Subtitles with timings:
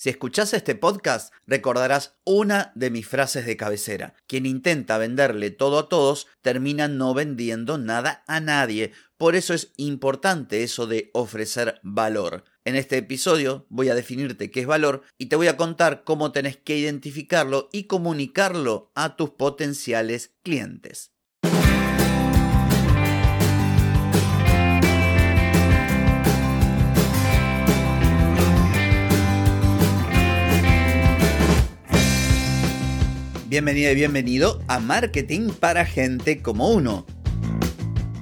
[0.00, 4.14] Si escuchás este podcast, recordarás una de mis frases de cabecera.
[4.28, 8.92] Quien intenta venderle todo a todos termina no vendiendo nada a nadie.
[9.16, 12.44] Por eso es importante eso de ofrecer valor.
[12.64, 16.30] En este episodio voy a definirte qué es valor y te voy a contar cómo
[16.30, 21.10] tenés que identificarlo y comunicarlo a tus potenciales clientes.
[33.48, 37.06] Bienvenida y bienvenido a Marketing para Gente como Uno.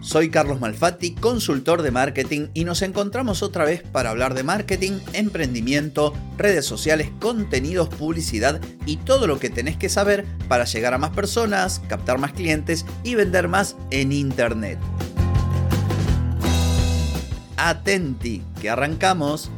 [0.00, 5.00] Soy Carlos Malfatti, consultor de marketing y nos encontramos otra vez para hablar de marketing,
[5.14, 10.98] emprendimiento, redes sociales, contenidos, publicidad y todo lo que tenés que saber para llegar a
[10.98, 14.78] más personas, captar más clientes y vender más en Internet.
[17.56, 19.50] Atenti, que arrancamos.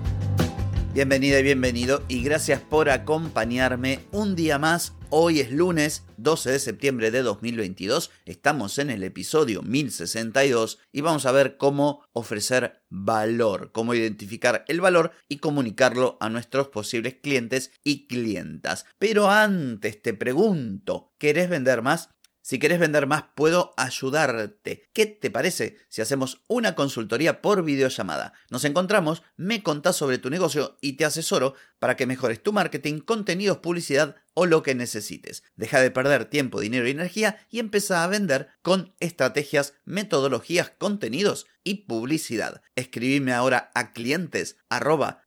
[0.94, 6.58] Bienvenida y bienvenido y gracias por acompañarme un día más Hoy es lunes 12 de
[6.58, 13.72] septiembre de 2022, estamos en el episodio 1062 y vamos a ver cómo ofrecer valor,
[13.72, 18.84] cómo identificar el valor y comunicarlo a nuestros posibles clientes y clientas.
[18.98, 22.10] Pero antes te pregunto, ¿querés vender más?
[22.48, 24.88] Si querés vender más, puedo ayudarte.
[24.94, 28.32] ¿Qué te parece si hacemos una consultoría por videollamada?
[28.48, 33.00] Nos encontramos, me contás sobre tu negocio y te asesoro para que mejores tu marketing,
[33.00, 35.42] contenidos, publicidad o lo que necesites.
[35.56, 41.46] Deja de perder tiempo, dinero y energía y empieza a vender con estrategias, metodologías, contenidos
[41.64, 42.62] y publicidad.
[42.76, 44.56] Escribime ahora a clientes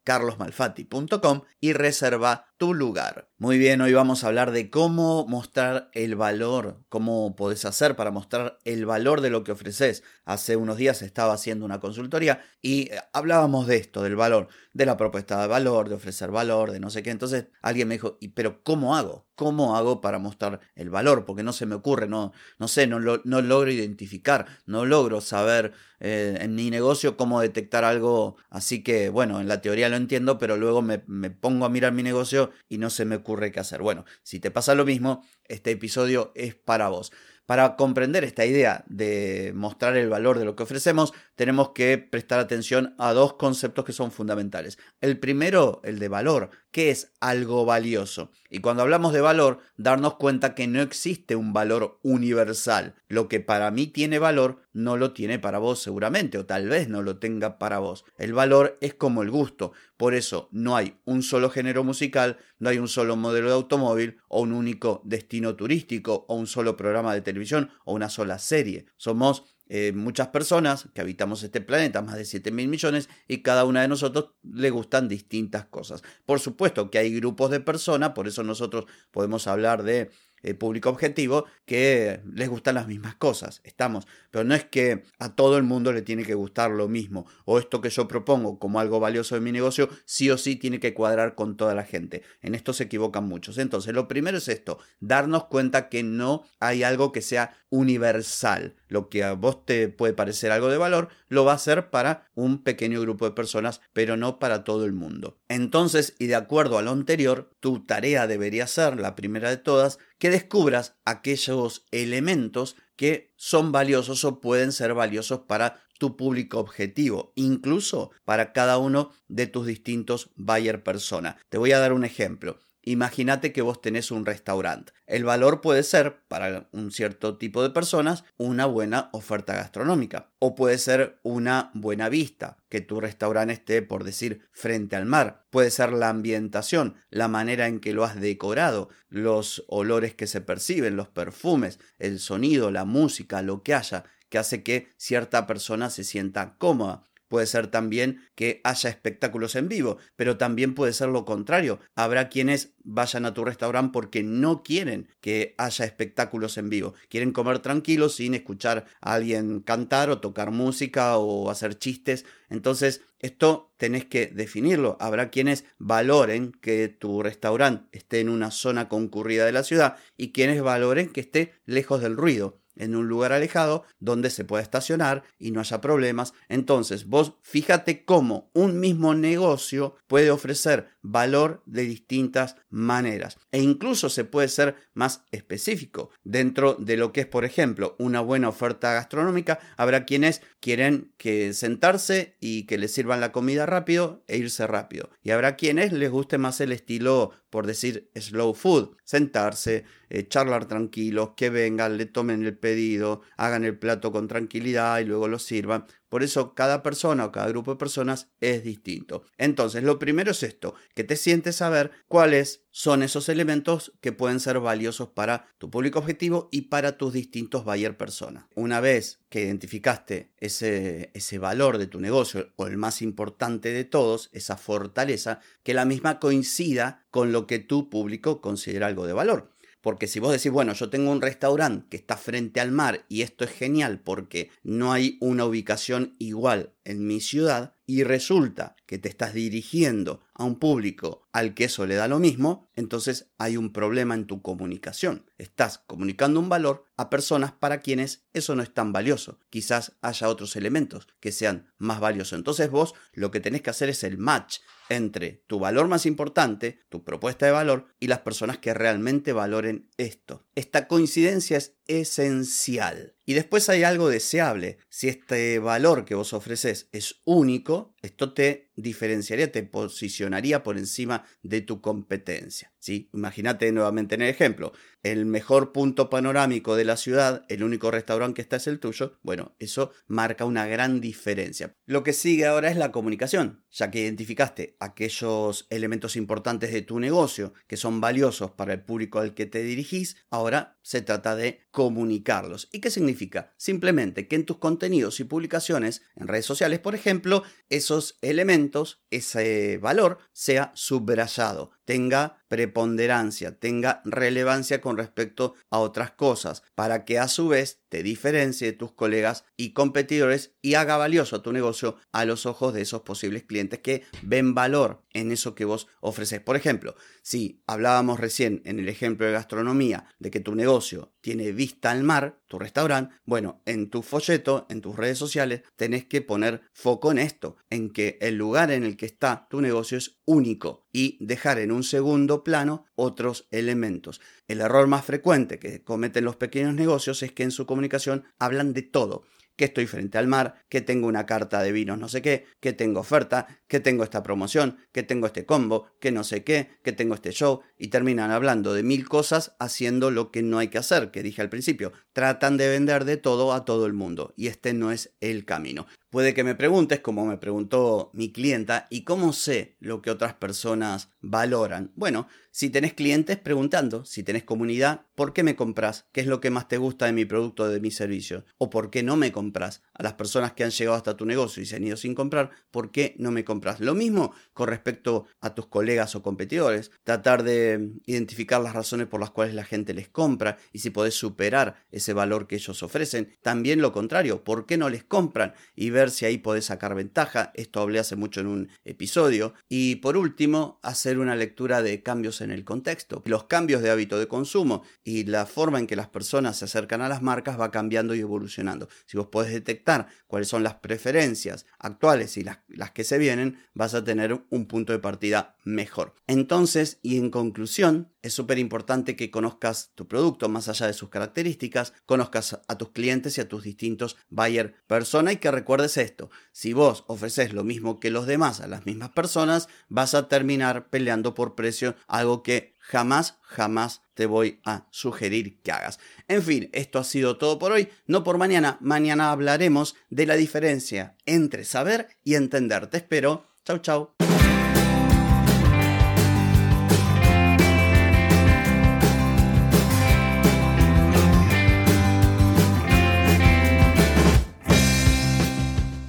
[0.04, 3.30] carlosmalfatti.com y reserva tu lugar.
[3.38, 8.12] Muy bien, hoy vamos a hablar de cómo mostrar el valor, cómo podés hacer para
[8.12, 10.04] mostrar el valor de lo que ofreces.
[10.26, 14.86] Hace unos días estaba haciendo una consultoría y eh, hablábamos de esto, del valor, de
[14.86, 17.10] la propuesta de valor, de ofrecer valor, de no sé qué.
[17.10, 19.28] Entonces alguien me dijo, ¿y pero cómo hago?
[19.36, 21.26] ¿Cómo hago para mostrar el valor?
[21.26, 25.74] Porque no se me ocurre, no, no sé, no, no logro identificar, no logro saber
[26.00, 28.36] eh, en mi negocio cómo detectar algo.
[28.50, 31.94] Así que, bueno, en la teoría lo entiendo, pero luego me, me pongo a mirar
[31.94, 33.82] mi negocio y no se me ocurre qué hacer.
[33.82, 37.12] Bueno, si te pasa lo mismo, este episodio es para vos.
[37.46, 42.38] Para comprender esta idea de mostrar el valor de lo que ofrecemos, tenemos que prestar
[42.38, 44.78] atención a dos conceptos que son fundamentales.
[45.00, 46.52] El primero, el de valor.
[46.70, 48.30] ¿Qué es algo valioso?
[48.52, 52.94] Y cuando hablamos de valor, darnos cuenta que no existe un valor universal.
[53.08, 56.88] Lo que para mí tiene valor no lo tiene para vos seguramente, o tal vez
[56.88, 58.06] no lo tenga para vos.
[58.18, 59.74] El valor es como el gusto.
[59.98, 64.20] Por eso no hay un solo género musical, no hay un solo modelo de automóvil,
[64.30, 68.86] o un único destino turístico, o un solo programa de televisión, o una sola serie.
[68.96, 73.64] Somos eh, muchas personas que habitamos este planeta, más de 7 mil millones, y cada
[73.64, 76.04] una de nosotros le gustan distintas cosas.
[76.26, 80.12] Por supuesto que hay grupos de personas, por eso nosotros podemos hablar de
[80.44, 83.62] eh, público objetivo que les gustan las mismas cosas.
[83.64, 87.26] Estamos, pero no es que a todo el mundo le tiene que gustar lo mismo
[87.46, 90.80] o esto que yo propongo como algo valioso de mi negocio sí o sí tiene
[90.80, 92.24] que cuadrar con toda la gente.
[92.42, 93.58] En esto se equivocan muchos.
[93.58, 98.76] Entonces, lo primero es esto, darnos cuenta que no hay algo que sea universal.
[98.88, 102.30] Lo que a vos te puede parecer algo de valor, lo va a ser para
[102.36, 105.38] un pequeño grupo de personas, pero no para todo el mundo.
[105.48, 110.00] Entonces, y de acuerdo a lo anterior, tu tarea debería ser, la primera de todas,
[110.22, 117.34] que descubras aquellos elementos que son valiosos o pueden ser valiosos para tu público objetivo,
[117.34, 121.38] incluso para cada uno de tus distintos buyer persona.
[121.50, 122.60] Te voy a dar un ejemplo.
[122.84, 124.94] Imagínate que vos tenés un restaurante.
[125.06, 130.32] El valor puede ser, para un cierto tipo de personas, una buena oferta gastronómica.
[130.40, 135.46] O puede ser una buena vista, que tu restaurante esté, por decir, frente al mar.
[135.52, 140.42] Puede ser la ambientación, la manera en que lo has decorado, los olores que se
[140.42, 145.90] perciben, los perfumes, el sonido, la música, lo que haya que hace que cierta persona
[145.90, 147.04] se sienta cómoda.
[147.32, 151.80] Puede ser también que haya espectáculos en vivo, pero también puede ser lo contrario.
[151.96, 156.94] Habrá quienes vayan a tu restaurante porque no quieren que haya espectáculos en vivo.
[157.08, 162.26] Quieren comer tranquilos sin escuchar a alguien cantar o tocar música o hacer chistes.
[162.50, 164.98] Entonces, esto tenés que definirlo.
[165.00, 170.34] Habrá quienes valoren que tu restaurante esté en una zona concurrida de la ciudad y
[170.34, 172.60] quienes valoren que esté lejos del ruido.
[172.82, 176.34] En un lugar alejado donde se pueda estacionar y no haya problemas.
[176.50, 184.10] Entonces, vos fíjate cómo un mismo negocio puede ofrecer valor de distintas maneras e incluso
[184.10, 188.94] se puede ser más específico dentro de lo que es, por ejemplo, una buena oferta
[188.94, 189.60] gastronómica.
[189.78, 195.10] Habrá quienes quieren que sentarse y que les sirvan la comida rápido e irse rápido.
[195.24, 200.68] Y habrá quienes les guste más el estilo por decir slow food, sentarse, eh, charlar
[200.68, 205.40] tranquilos, que vengan, le tomen el pedido, hagan el plato con tranquilidad y luego lo
[205.40, 205.86] sirvan.
[206.12, 209.24] Por eso cada persona o cada grupo de personas es distinto.
[209.38, 214.12] Entonces, lo primero es esto, que te sientes a ver cuáles son esos elementos que
[214.12, 218.44] pueden ser valiosos para tu público objetivo y para tus distintos buyer personas.
[218.56, 223.86] Una vez que identificaste ese, ese valor de tu negocio o el más importante de
[223.86, 229.14] todos, esa fortaleza, que la misma coincida con lo que tu público considera algo de
[229.14, 229.51] valor.
[229.82, 233.24] Porque si vos decís, bueno, yo tengo un restaurante que está frente al mar y
[233.24, 239.00] esto es genial porque no hay una ubicación igual en mi ciudad y resulta que
[239.00, 243.58] te estás dirigiendo a un público al que eso le da lo mismo, entonces hay
[243.58, 245.30] un problema en tu comunicación.
[245.38, 249.40] Estás comunicando un valor a personas para quienes eso no es tan valioso.
[249.50, 252.38] Quizás haya otros elementos que sean más valiosos.
[252.38, 256.80] Entonces vos lo que tenés que hacer es el match entre tu valor más importante,
[256.90, 260.46] tu propuesta de valor y las personas que realmente valoren esto.
[260.54, 263.16] Esta coincidencia es esencial.
[263.26, 264.78] Y después hay algo deseable.
[264.90, 271.21] Si este valor que vos ofreces es único, esto te diferenciaría, te posicionaría por encima
[271.44, 272.71] de tu competencia.
[272.82, 273.10] ¿Sí?
[273.14, 274.74] Imagínate nuevamente en el ejemplo,
[275.04, 279.18] el mejor punto panorámico de la ciudad, el único restaurante que está es el tuyo,
[279.22, 281.76] bueno, eso marca una gran diferencia.
[281.86, 287.00] Lo que sigue ahora es la comunicación, ya que identificaste aquellos elementos importantes de tu
[287.00, 291.62] negocio que son valiosos para el público al que te dirigís, ahora se trata de
[291.72, 292.68] comunicarlos.
[292.72, 293.54] ¿Y qué significa?
[293.58, 299.78] Simplemente que en tus contenidos y publicaciones, en redes sociales, por ejemplo, esos elementos, ese
[299.78, 307.28] valor, sea subrayado, tenga preponderancia, tenga relevancia con respecto a otras cosas, para que a
[307.28, 312.26] su vez te diferencie de tus colegas y competidores y haga valioso tu negocio a
[312.26, 316.42] los ojos de esos posibles clientes que ven valor en eso que vos ofreces.
[316.42, 321.52] Por ejemplo, si hablábamos recién en el ejemplo de gastronomía de que tu negocio tiene
[321.52, 326.22] vista al mar, tu restaurante, bueno, en tu folleto, en tus redes sociales, tenés que
[326.22, 330.20] poner foco en esto, en que el lugar en el que está tu negocio es
[330.26, 334.20] único y dejar en un segundo plano otros elementos.
[334.50, 338.74] El error más frecuente que cometen los pequeños negocios es que en su comunicación hablan
[338.74, 339.24] de todo
[339.56, 342.74] que estoy frente al mar, que tengo una carta de vinos no sé qué, que
[342.74, 346.92] tengo oferta, que tengo esta promoción, que tengo este combo, que no sé qué, que
[346.92, 350.78] tengo este show, y terminan hablando de mil cosas haciendo lo que no hay que
[350.78, 351.92] hacer, que dije al principio.
[352.14, 355.88] Tratan de vender de todo a todo el mundo, y este no es el camino.
[356.12, 360.34] Puede que me preguntes, como me preguntó mi clienta, ¿y cómo sé lo que otras
[360.34, 361.94] personas valoran?
[361.96, 366.10] Bueno, si tenés clientes preguntando, si tenés comunidad, ¿por qué me compras?
[366.12, 368.44] ¿Qué es lo que más te gusta de mi producto o de mi servicio?
[368.58, 369.84] ¿O por qué no me compras?
[369.94, 372.52] A las personas que han llegado hasta tu negocio y se han ido sin comprar,
[372.72, 373.80] ¿por qué no me compras?
[373.80, 376.92] Lo mismo con respecto a tus colegas o competidores.
[377.06, 381.14] Tratar de identificar las razones por las cuales la gente les compra y si podés
[381.14, 383.38] superar ese valor que ellos ofrecen.
[383.42, 385.54] También lo contrario, ¿por qué no les compran?
[385.74, 387.52] Y ver si ahí podés sacar ventaja.
[387.54, 389.54] Esto hablé hace mucho en un episodio.
[389.70, 393.22] Y por último, hacer una lectura de cambios en el contexto.
[393.26, 397.02] Los cambios de hábito de consumo y la forma en que las personas se acercan
[397.02, 398.90] a las marcas va cambiando y evolucionando.
[399.06, 403.60] Si vos podés detectar cuáles son las preferencias actuales y las, las que se vienen,
[403.74, 406.16] vas a tener un punto de partida mejor.
[406.28, 411.10] Entonces, y en conclusión, es súper importante que conozcas tu producto más allá de sus
[411.10, 416.30] características, conozcas a tus clientes y a tus distintos buyer persona y que recuerdes esto,
[416.52, 420.90] si vos ofreces lo mismo que los demás a las mismas personas, vas a terminar
[420.90, 426.00] peleando por precio, algo que jamás, jamás te voy a sugerir que hagas.
[426.28, 430.36] En fin, esto ha sido todo por hoy, no por mañana, mañana hablaremos de la
[430.36, 432.88] diferencia entre saber y entender.
[432.88, 434.41] Te espero, chau chau.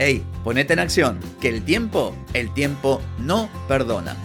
[0.00, 4.16] Hey, ponete en acción, que el tiempo, el tiempo no perdona.